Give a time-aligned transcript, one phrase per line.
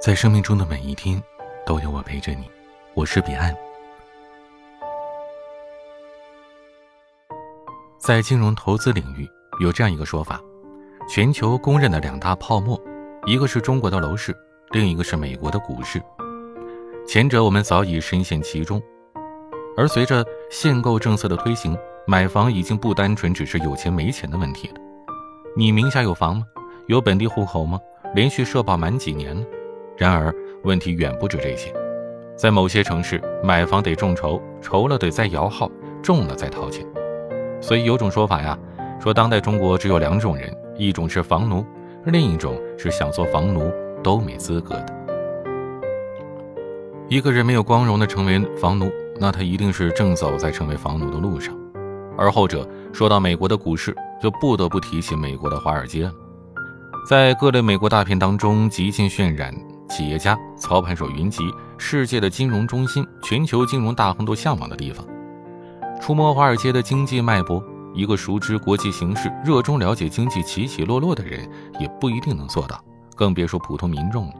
[0.00, 1.22] 在生命中的每一天，
[1.66, 2.50] 都有我陪着你。
[2.94, 3.54] 我是彼岸。
[7.98, 9.28] 在金融投资领域，
[9.60, 10.40] 有这样一个说法：
[11.06, 12.80] 全球公认的两大泡沫，
[13.26, 14.34] 一个是中国的楼市，
[14.70, 16.02] 另一个是美国的股市。
[17.06, 18.82] 前者我们早已深陷其中，
[19.76, 21.76] 而随着限购政策的推行，
[22.06, 24.74] 买房已经不单纯只是有钱没钱的问题了。
[25.54, 26.46] 你名下有房吗？
[26.86, 27.78] 有本地户口吗？
[28.14, 29.44] 连续社保满几年了？
[30.00, 31.70] 然而，问题远不止这些。
[32.34, 35.70] 在某些城市，买房得众筹，筹了得再摇号，
[36.02, 36.86] 中了再掏钱。
[37.60, 38.58] 所以有种说法呀，
[38.98, 41.62] 说当代中国只有两种人：一种是房奴，
[42.06, 43.70] 另一种是想做房奴
[44.02, 44.86] 都没资格的。
[47.06, 51.54] 一个人没有光荣的成为房奴，那他一定是正走在成为房奴的路上。
[52.16, 56.12] 而后者说到美国的股市，就不得不提起美国的华尔街了。
[57.06, 59.54] 在各类美国大片当中，极尽渲染。
[59.90, 61.42] 企业家、操盘手云集，
[61.76, 65.04] 世界的金融中心、全球金融大亨都向往的地方。
[66.00, 71.46] 触摸华尔街的经济脉搏，一个熟知国际形势、热衷了解经济起起落落的人，
[71.80, 72.82] 也不一定能做到，
[73.16, 74.34] 更别说普通民众了。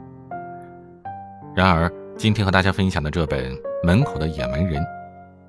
[1.54, 4.80] 然而，今天和大家分享的这本《门口的野蛮人》，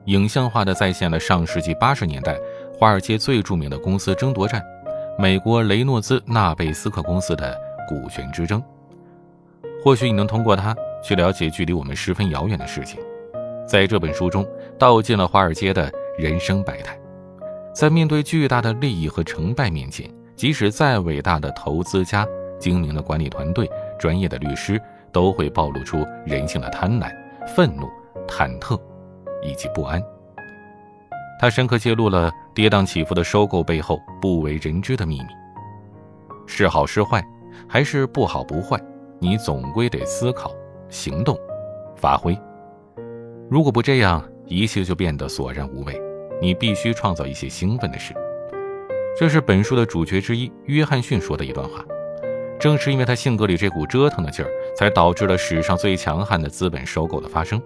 [0.05, 2.35] 影像化的再现了上世纪八十年代
[2.73, 4.61] 华尔街最著名的公司争夺战——
[5.19, 7.55] 美国雷诺兹纳贝斯克公司的
[7.87, 8.61] 股权之争。
[9.83, 12.99] 或许你能通过它去了解距离我们十分遥远的事情，
[13.67, 16.99] 在这本书中道尽了华尔街的人生百态，
[17.73, 22.27] 在面对巨大的利益和成败面前，即使再伟大的投资家、
[22.59, 24.79] 精明的管理团队、专业的律师，
[25.11, 27.11] 都会暴露出人性的贪婪、
[27.47, 27.87] 愤怒、
[28.27, 28.79] 忐忑
[29.41, 30.01] 以及不安。
[31.39, 35.27] 他深刻揭露了跌宕起伏的收购背后不为人知的秘密：
[36.45, 37.23] 是好是坏，
[37.67, 38.79] 还是不好不坏？
[39.23, 40.51] 你总归得思考、
[40.89, 41.39] 行动、
[41.95, 42.35] 发挥。
[43.51, 45.95] 如果不这样，一切就变得索然无味。
[46.41, 48.15] 你必须创造一些兴奋的事。
[49.15, 51.85] 这是本书的主角之一约翰逊说的一段话。
[52.59, 57.61] 正是因为他性格里这股折腾的劲儿，才导致了史上最强悍的资本收购的发生。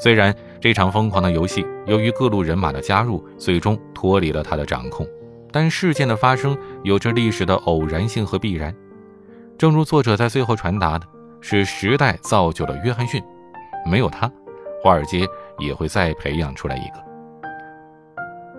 [0.00, 5.06] 虽然这场疯狂的游戏由于各路人马的加入，最终脱离了他的掌控，
[5.52, 8.74] 但事件的发生有着历史的偶然性和必然。
[9.56, 11.06] 正如作者在最后传达的，
[11.40, 13.22] 是时代造就了约翰逊，
[13.86, 14.30] 没有他，
[14.82, 15.26] 华尔街
[15.58, 17.04] 也会再培养出来一个。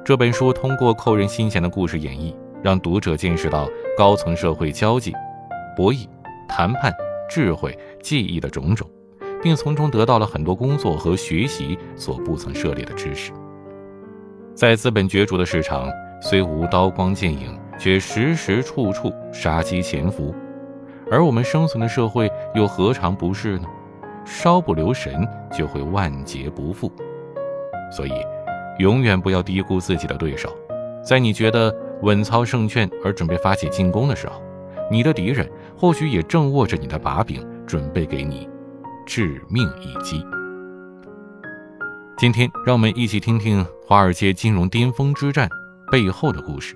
[0.06, 3.68] 这本书通过扣人心弦的故事演绎，让读者见识到
[3.98, 5.14] 高层社会交际、
[5.76, 6.08] 博弈、
[6.48, 6.94] 谈判、
[7.30, 8.90] 智慧、技艺的种种，
[9.44, 13.34] 并从中得到了很多工作和学习所不曾涉猎的知识。
[14.54, 15.92] 在资本角逐的市场，
[16.22, 20.34] 虽无刀光剑影，却时时处处杀机潜伏。
[21.12, 23.68] 而我们生存的社会又何尝不是呢？
[24.26, 26.92] 稍不留神就会万劫不复。
[27.92, 28.12] 所以，
[28.80, 30.50] 永远不要低估自己的对手。
[31.04, 34.42] 在你觉得稳操胜券而准备发起进攻的时候，
[34.90, 38.50] 你的敌人或许也正握着你的把柄，准备给你
[39.06, 40.26] 致命一击。
[42.18, 45.48] 今天，让我们一起听听华尔街金融巅峰之战
[45.92, 46.76] 背后的故事。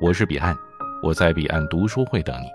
[0.00, 0.56] 我是彼岸，
[1.02, 2.48] 我在彼岸读书会等你。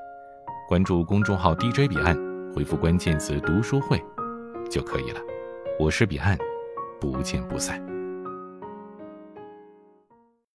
[0.68, 2.18] 关注公众号 DJ 彼岸，
[2.56, 4.02] 回复关键词“读书会”
[4.72, 5.20] 就可以了。
[5.78, 6.38] 我是彼岸，
[7.02, 7.93] 不见不散。